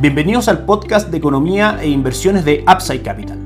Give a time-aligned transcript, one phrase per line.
[0.00, 3.36] Bienvenidos al podcast de economía e inversiones de Upside Capital.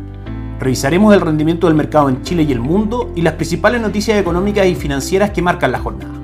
[0.60, 4.64] Revisaremos el rendimiento del mercado en Chile y el mundo y las principales noticias económicas
[4.68, 6.14] y financieras que marcan la jornada.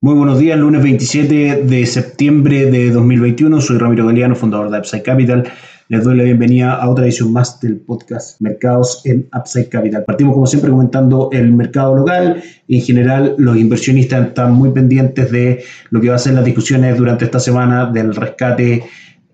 [0.00, 3.60] Muy buenos días, lunes 27 de septiembre de 2021.
[3.60, 5.50] Soy Ramiro Galeano, fundador de Upside Capital
[5.88, 10.04] les doy la bienvenida a otra edición más del podcast Mercados en Upside Capital.
[10.04, 12.42] Partimos como siempre comentando el mercado local.
[12.66, 16.98] En general, los inversionistas están muy pendientes de lo que va a ser las discusiones
[16.98, 18.84] durante esta semana del rescate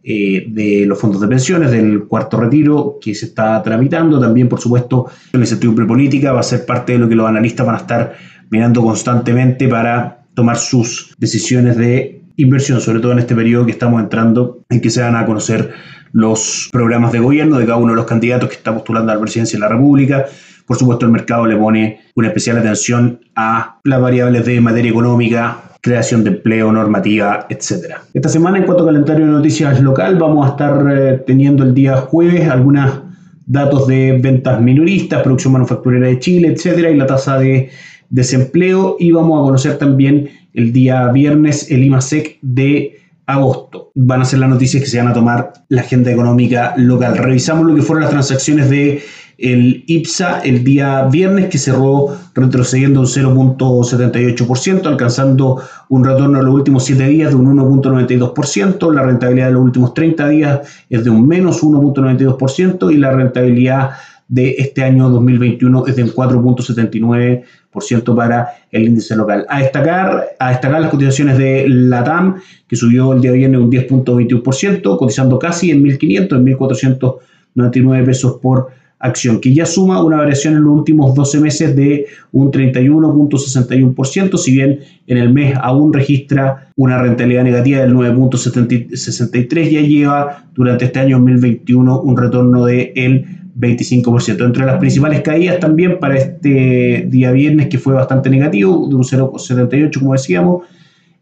[0.04, 4.20] eh, de los fondos de pensiones, del cuarto retiro que se está tramitando.
[4.20, 7.64] También, por supuesto, la incertidumbre política va a ser parte de lo que los analistas
[7.64, 8.14] van a estar
[8.50, 14.02] mirando constantemente para tomar sus decisiones de inversión, sobre todo en este periodo que estamos
[14.02, 15.72] entrando, en que se van a conocer
[16.12, 19.20] los programas de gobierno de cada uno de los candidatos que está postulando a la
[19.20, 20.26] presidencia de la República.
[20.66, 25.58] Por supuesto, el mercado le pone una especial atención a las variables de materia económica,
[25.80, 27.96] creación de empleo, normativa, etc.
[28.14, 31.74] Esta semana, en cuanto a calendario de noticias local, vamos a estar eh, teniendo el
[31.74, 33.00] día jueves algunos
[33.46, 37.70] datos de ventas minoristas, producción manufacturera de Chile, etcétera, y la tasa de
[38.10, 38.96] desempleo.
[39.00, 43.90] Y vamos a conocer también el día viernes el IMASEC de agosto.
[43.94, 47.16] Van a ser las noticias que se van a tomar la agenda económica local.
[47.16, 49.02] Revisamos lo que fueron las transacciones de
[49.42, 56.54] el IPSA el día viernes que cerró retrocediendo un 0.78%, alcanzando un retorno en los
[56.54, 61.10] últimos 7 días de un 1.92%, la rentabilidad de los últimos 30 días es de
[61.10, 63.90] un menos 1.92% y la rentabilidad
[64.32, 69.44] de este año 2021 es de un 4.79% para el índice local.
[69.50, 73.70] A destacar, a destacar las cotizaciones de LATAM, que subió el día de viernes un
[73.70, 78.70] 10.21%, cotizando casi en 1.500, en 1.499 pesos por
[79.02, 84.52] acción, que ya suma una variación en los últimos 12 meses de un 31.61%, si
[84.52, 84.78] bien
[85.08, 91.18] en el mes aún registra una rentabilidad negativa del 9.63, ya lleva durante este año
[91.18, 93.26] 2021 un retorno de el
[93.58, 94.44] 25%.
[94.44, 99.02] Entre las principales caídas también para este día viernes, que fue bastante negativo, de un
[99.02, 100.62] 0,78 como decíamos,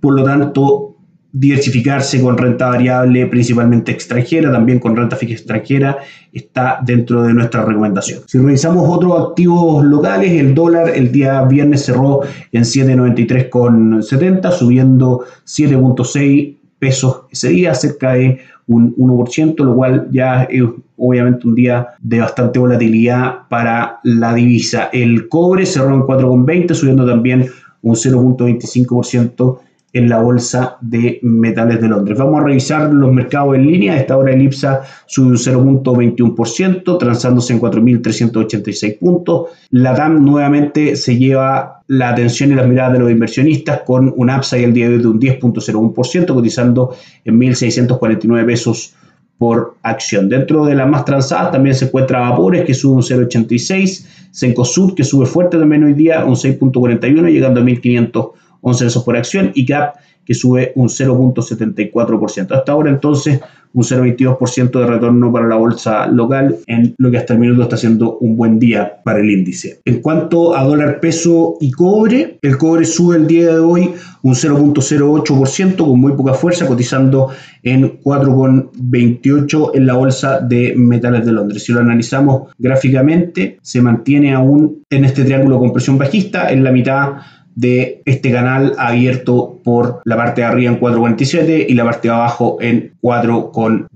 [0.00, 0.95] Por lo tanto,
[1.38, 5.98] diversificarse con renta variable, principalmente extranjera, también con renta fija extranjera,
[6.32, 8.20] está dentro de nuestra recomendación.
[8.26, 16.56] Si revisamos otros activos locales, el dólar el día viernes cerró en 7.93,70, subiendo 7.6
[16.78, 20.62] pesos ese día, cerca de un 1%, lo cual ya es
[20.96, 24.88] obviamente un día de bastante volatilidad para la divisa.
[24.90, 27.46] El cobre cerró en 4,20, subiendo también
[27.82, 29.65] un 0.25%
[29.96, 32.18] en la Bolsa de Metales de Londres.
[32.18, 33.94] Vamos a revisar los mercados en línea.
[33.94, 39.48] A esta hora el IPSA sube un 0.21%, transándose en 4.386 puntos.
[39.70, 44.28] La DAM nuevamente se lleva la atención y las miradas de los inversionistas con un
[44.28, 46.94] upside el día de hoy de un 10.01%, cotizando
[47.24, 48.94] en 1.649 pesos
[49.38, 50.28] por acción.
[50.28, 55.04] Dentro de las más transadas también se encuentra Vapores, que sube un 0.86, Sencosud, que
[55.04, 58.32] sube fuerte también hoy día, un 6.41, llegando a 1.500
[58.66, 62.50] 11 pesos por acción y CAP que sube un 0.74%.
[62.50, 63.40] Hasta ahora entonces
[63.72, 67.76] un 0,22% de retorno para la bolsa local, en lo que hasta el minuto está
[67.76, 69.80] siendo un buen día para el índice.
[69.84, 73.92] En cuanto a dólar peso y cobre, el cobre sube el día de hoy
[74.22, 77.28] un 0.08% con muy poca fuerza, cotizando
[77.62, 81.62] en 4,28 en la bolsa de metales de Londres.
[81.62, 86.72] Si lo analizamos gráficamente, se mantiene aún en este triángulo con presión bajista, en la
[86.72, 87.16] mitad
[87.56, 92.14] de este canal abierto por la parte de arriba en 4.47 y la parte de
[92.14, 93.88] abajo en 4.10.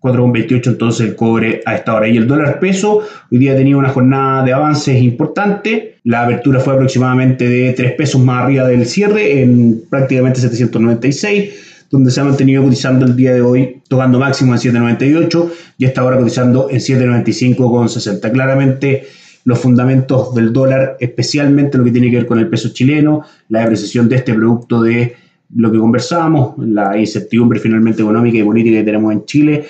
[0.00, 2.08] 4.28 entonces el cobre a esta hora.
[2.08, 3.00] Y el dólar peso
[3.30, 5.94] hoy día tenido una jornada de avances importante.
[6.02, 12.10] La apertura fue aproximadamente de 3 pesos más arriba del cierre en prácticamente 796 donde
[12.10, 16.18] se ha mantenido cotizando el día de hoy, tocando máximo en 7.98 y hasta ahora
[16.18, 18.30] cotizando en 7.95,60.
[18.30, 19.06] Claramente
[19.48, 23.60] los fundamentos del dólar, especialmente lo que tiene que ver con el peso chileno, la
[23.60, 25.16] depreciación de este producto de
[25.56, 29.64] lo que conversamos, la incertidumbre finalmente económica y política que tenemos en Chile,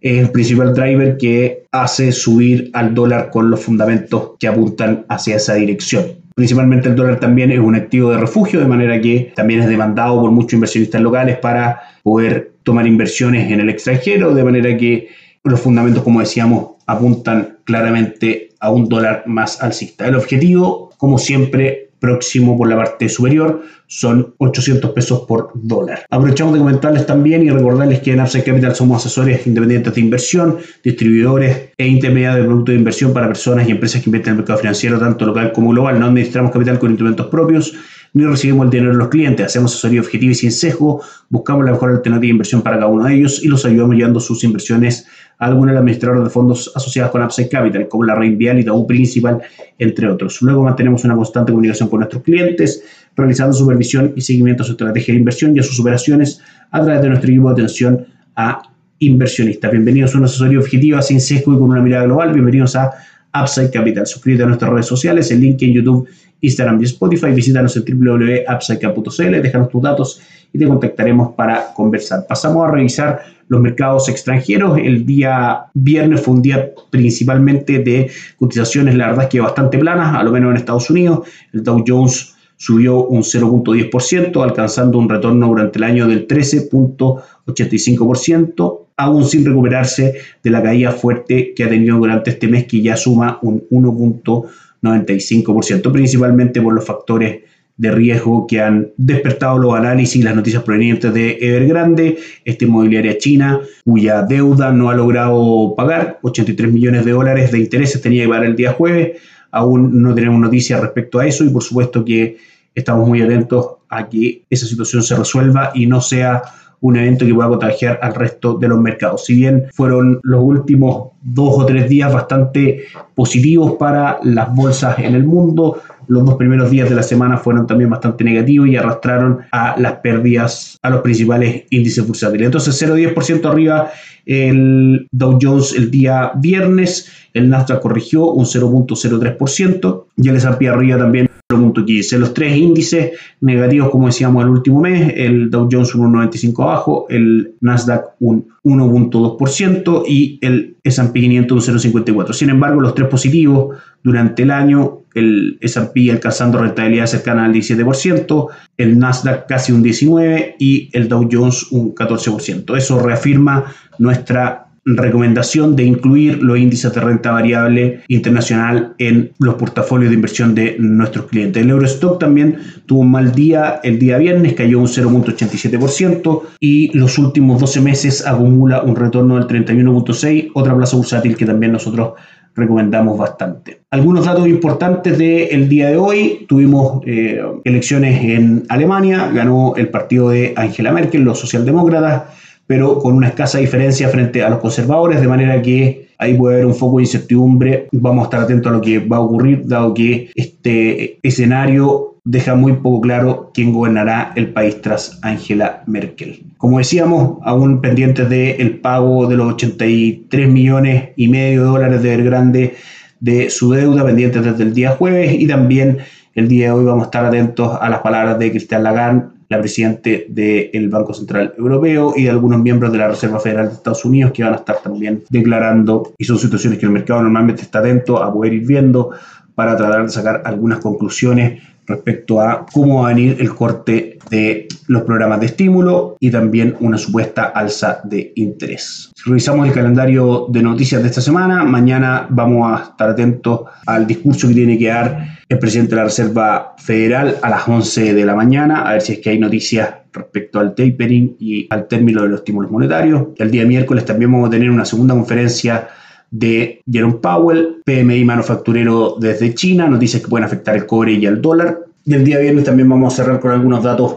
[0.00, 5.36] es el principal driver que hace subir al dólar con los fundamentos que apuntan hacia
[5.36, 6.06] esa dirección.
[6.34, 10.20] Principalmente el dólar también es un activo de refugio, de manera que también es demandado
[10.20, 15.06] por muchos inversionistas locales para poder tomar inversiones en el extranjero, de manera que
[15.44, 20.06] los fundamentos, como decíamos, apuntan claramente a un dólar más alcista.
[20.06, 26.06] El objetivo, como siempre, próximo por la parte superior son 800 pesos por dólar.
[26.10, 30.58] Aprovechamos de comentarles también y recordarles que en Upside Capital somos asesores independientes de inversión,
[30.82, 34.38] distribuidores e intermediarios de productos de inversión para personas y empresas que invierten en el
[34.38, 36.00] mercado financiero tanto local como global.
[36.00, 37.74] No administramos capital con instrumentos propios
[38.12, 39.46] ni recibimos el dinero de los clientes.
[39.46, 43.04] Hacemos asesoría objetiva y sin sesgo, buscamos la mejor alternativa de inversión para cada uno
[43.04, 45.06] de ellos y los ayudamos llevando sus inversiones
[45.40, 49.40] algunos administradores de fondos asociados con Upside Capital, como la Reinvial y Tabú Principal,
[49.78, 50.40] entre otros.
[50.42, 52.84] Luego mantenemos una constante comunicación con nuestros clientes,
[53.16, 56.40] realizando supervisión y seguimiento a su estrategia de inversión y a sus operaciones
[56.70, 58.06] a través de nuestro equipo de atención
[58.36, 58.62] a
[58.98, 59.70] inversionistas.
[59.70, 62.34] Bienvenidos a una asesoría objetiva, sin sesgo y con una mirada global.
[62.34, 62.92] Bienvenidos a
[63.34, 64.06] Upside Capital.
[64.06, 66.06] Suscríbete a nuestras redes sociales, el link en YouTube,
[66.42, 67.30] Instagram y Spotify.
[67.30, 70.20] Visítanos en www.upsidecap.cl, déjanos tus datos
[70.52, 72.26] y te contactaremos para conversar.
[72.26, 74.78] Pasamos a revisar los mercados extranjeros.
[74.78, 78.08] El día viernes fue un día principalmente de
[78.38, 81.26] cotizaciones, la verdad es que bastante planas, a lo menos en Estados Unidos.
[81.52, 89.24] El Dow Jones subió un 0.10%, alcanzando un retorno durante el año del 13.85%, aún
[89.24, 93.38] sin recuperarse de la caída fuerte que ha tenido durante este mes, que ya suma
[93.42, 97.40] un 1.95%, principalmente por los factores
[97.80, 103.16] de riesgo que han despertado los análisis y las noticias provenientes de Evergrande, esta inmobiliaria
[103.16, 108.28] china, cuya deuda no ha logrado pagar, 83 millones de dólares de intereses tenía que
[108.28, 109.16] pagar el día jueves,
[109.50, 112.36] aún no tenemos noticias respecto a eso y por supuesto que
[112.74, 116.42] estamos muy atentos a que esa situación se resuelva y no sea
[116.82, 119.24] un evento que pueda contagiar al resto de los mercados.
[119.24, 122.84] Si bien fueron los últimos dos o tres días bastante
[123.14, 127.68] positivos para las bolsas en el mundo, los dos primeros días de la semana fueron
[127.68, 132.46] también bastante negativos y arrastraron a las pérdidas a los principales índices bursátiles.
[132.46, 133.92] Entonces 0,10% arriba
[134.26, 140.98] el Dow Jones el día viernes, el Nasdaq corrigió un 0.03% y el S&P arriba
[140.98, 146.62] también los tres índices negativos, como decíamos el último mes, el Dow Jones un 1,95
[146.62, 152.32] abajo, el Nasdaq un 1.2% y el S&P 500 un 0.54.
[152.32, 158.48] Sin embargo, los tres positivos durante el año, el S&P alcanzando rentabilidad cercana al 17%,
[158.76, 162.76] el Nasdaq casi un 19% y el Dow Jones un 14%.
[162.76, 170.10] Eso reafirma nuestra recomendación de incluir los índices de renta variable internacional en los portafolios
[170.10, 171.62] de inversión de nuestros clientes.
[171.62, 177.18] El Eurostock también tuvo un mal día el día viernes, cayó un 0.87% y los
[177.18, 182.14] últimos 12 meses acumula un retorno del 31.6%, otra plaza bursátil que también nosotros
[182.54, 183.82] recomendamos bastante.
[183.90, 186.46] Algunos datos importantes del día de hoy.
[186.48, 192.22] Tuvimos eh, elecciones en Alemania, ganó el partido de Angela Merkel, los socialdemócratas
[192.70, 196.66] pero con una escasa diferencia frente a los conservadores, de manera que ahí puede haber
[196.66, 197.88] un foco de incertidumbre.
[197.90, 202.54] Vamos a estar atentos a lo que va a ocurrir, dado que este escenario deja
[202.54, 206.44] muy poco claro quién gobernará el país tras Angela Merkel.
[206.58, 212.16] Como decíamos, aún pendientes del pago de los 83 millones y medio de dólares de
[212.18, 212.76] Grande
[213.18, 215.98] de su deuda, pendientes desde el día jueves, y también
[216.36, 219.58] el día de hoy vamos a estar atentos a las palabras de Cristian Lagarde la
[219.58, 224.04] presidente del Banco Central Europeo y de algunos miembros de la Reserva Federal de Estados
[224.04, 227.80] Unidos que van a estar también declarando y son situaciones que el mercado normalmente está
[227.80, 229.10] atento a poder ir viendo
[229.56, 234.68] para tratar de sacar algunas conclusiones respecto a cómo va a venir el corte de
[234.86, 239.10] los programas de estímulo y también una supuesta alza de interés.
[239.14, 244.06] Si revisamos el calendario de noticias de esta semana, mañana vamos a estar atentos al
[244.06, 248.24] discurso que tiene que dar el presidente de la Reserva Federal a las 11 de
[248.24, 252.22] la mañana, a ver si es que hay noticias respecto al tapering y al término
[252.22, 253.28] de los estímulos monetarios.
[253.36, 255.88] El día miércoles también vamos a tener una segunda conferencia
[256.30, 261.42] de Jerome Powell, PMI manufacturero desde China, noticias que pueden afectar el cobre y el
[261.42, 261.80] dólar.
[262.04, 264.16] Y el día viernes también vamos a cerrar con algunos datos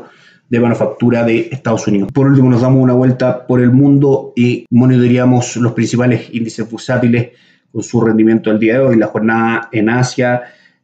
[0.49, 2.11] de manufactura de Estados Unidos.
[2.11, 7.31] Por último, nos damos una vuelta por el mundo y monitoreamos los principales índices bursátiles
[7.71, 8.97] con su rendimiento del día de hoy.
[8.97, 10.43] La jornada en Asia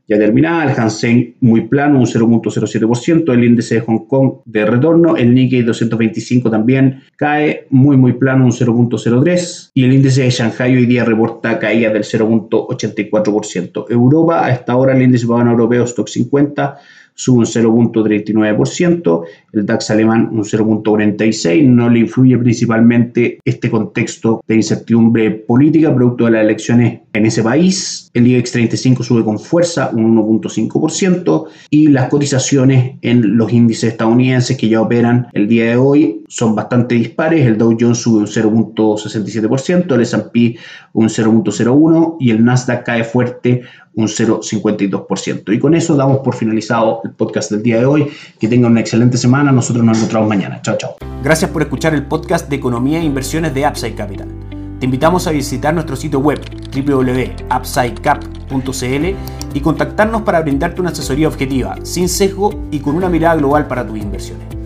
[0.09, 5.15] ya terminada, el Hansen muy plano, un 0.07%, el índice de Hong Kong de retorno,
[5.15, 10.75] el Nikkei 225 también cae muy muy plano, un 0.03%, y el índice de Shanghai
[10.75, 13.85] hoy día reporta caída del 0.84%.
[13.89, 16.79] Europa, a esta hora el índice europeo Stock 50
[17.19, 24.55] sube un 0.39%, el DAX alemán un 0.46%, no le influye principalmente este contexto de
[24.55, 28.09] incertidumbre política producto de las elecciones en ese país.
[28.13, 34.55] El IBEX 35 sube con fuerza un 1.5% y las cotizaciones en los índices estadounidenses
[34.55, 37.45] que ya operan el día de hoy son bastante dispares.
[37.45, 40.57] El Dow Jones sube un 0.67%, el S&P
[40.93, 43.63] un 0.01% y el Nasdaq cae fuerte
[44.01, 45.53] un 0,52%.
[45.53, 48.07] Y con eso damos por finalizado el podcast del día de hoy.
[48.39, 49.51] Que tengan una excelente semana.
[49.51, 50.61] Nosotros nos encontramos mañana.
[50.61, 50.95] Chao, chao.
[51.23, 54.29] Gracias por escuchar el podcast de Economía e Inversiones de Upside Capital.
[54.79, 56.39] Te invitamos a visitar nuestro sitio web
[56.73, 59.05] www.upsidecap.cl
[59.53, 63.85] y contactarnos para brindarte una asesoría objetiva, sin sesgo y con una mirada global para
[63.85, 64.58] tus inversiones.